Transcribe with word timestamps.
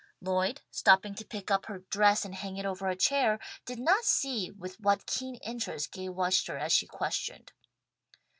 Lloyd, 0.19 0.61
stooping 0.71 1.13
to 1.13 1.23
pick 1.25 1.51
up 1.51 1.67
her 1.67 1.83
dress 1.91 2.25
and 2.25 2.33
hang 2.33 2.57
it 2.57 2.65
over 2.65 2.87
a 2.89 2.95
chair, 2.95 3.37
did 3.67 3.77
not 3.77 4.03
see 4.03 4.49
with 4.49 4.79
what 4.79 5.05
keen 5.05 5.35
interest 5.43 5.91
Gay 5.91 6.09
watched 6.09 6.47
her 6.47 6.57
as 6.57 6.71
she 6.71 6.87
questioned. 6.87 7.51